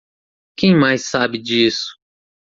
[0.57, 1.95] Quem mais sabe disso?